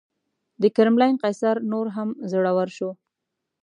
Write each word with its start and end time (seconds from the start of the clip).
د 0.61 0.63
کرملین 0.75 1.13
قیصر 1.23 1.55
نور 1.71 1.87
هم 1.95 2.09
زړور 2.31 2.67
شو. 2.77 2.89